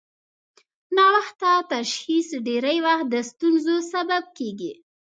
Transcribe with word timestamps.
ناوخته 0.95 1.51
تشخیص 1.73 2.27
ډېری 2.45 2.77
وخت 2.85 3.07
د 3.13 3.15
ستونزو 3.29 3.75
سبب 3.91 4.23
کېږي. 4.37 4.73